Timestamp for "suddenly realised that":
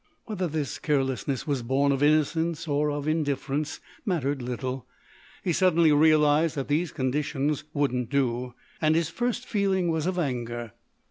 5.53-6.67